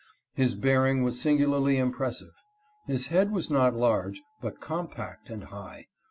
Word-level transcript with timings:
His 0.33 0.55
bearing 0.55 1.03
was 1.03 1.21
singularly 1.21 1.77
impressive. 1.77 2.33
His 2.87 3.09
head 3.13 3.29
was 3.31 3.51
not 3.51 3.75
large, 3.75 4.23
but 4.41 4.59
compact 4.59 5.29
and 5.29 5.43
high. 5.43 5.89